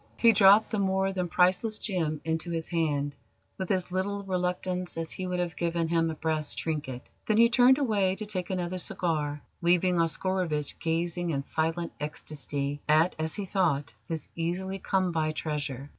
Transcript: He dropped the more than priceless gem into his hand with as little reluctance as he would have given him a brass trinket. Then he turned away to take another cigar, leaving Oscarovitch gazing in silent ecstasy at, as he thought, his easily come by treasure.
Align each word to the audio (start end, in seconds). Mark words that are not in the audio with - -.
He 0.17 0.31
dropped 0.31 0.71
the 0.71 0.79
more 0.79 1.13
than 1.13 1.27
priceless 1.27 1.77
gem 1.77 2.21
into 2.25 2.49
his 2.49 2.69
hand 2.69 3.15
with 3.59 3.69
as 3.69 3.91
little 3.91 4.23
reluctance 4.23 4.97
as 4.97 5.11
he 5.11 5.27
would 5.27 5.39
have 5.39 5.55
given 5.55 5.89
him 5.89 6.09
a 6.09 6.15
brass 6.15 6.55
trinket. 6.55 7.07
Then 7.27 7.37
he 7.37 7.49
turned 7.49 7.77
away 7.77 8.15
to 8.15 8.25
take 8.25 8.49
another 8.49 8.79
cigar, 8.79 9.43
leaving 9.61 9.99
Oscarovitch 9.99 10.79
gazing 10.79 11.29
in 11.29 11.43
silent 11.43 11.91
ecstasy 11.99 12.81
at, 12.89 13.15
as 13.19 13.35
he 13.35 13.45
thought, 13.45 13.93
his 14.07 14.27
easily 14.35 14.79
come 14.79 15.11
by 15.11 15.33
treasure. 15.33 15.87